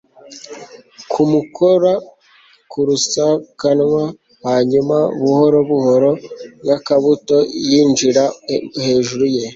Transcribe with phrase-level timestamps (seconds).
[1.11, 1.91] kumukora
[2.71, 4.03] ku rusakanwa,
[4.45, 6.11] hanyuma buhoro buhoro,
[6.63, 7.37] nk'akabuto,
[7.69, 8.23] yinjira
[8.85, 9.43] hejuru ye